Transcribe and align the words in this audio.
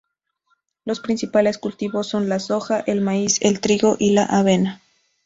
Los 0.83 0.99
principales 0.99 1.59
cultivos 1.59 2.07
son 2.07 2.27
la 2.27 2.39
soja, 2.39 2.79
el 2.87 3.01
maíz, 3.01 3.37
el 3.43 3.61
trigo 3.61 3.97
y 3.99 4.13
la 4.13 4.25
avena. 4.25 4.81